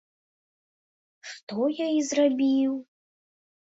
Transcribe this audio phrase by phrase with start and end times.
[1.33, 2.71] Што я і зрабіў.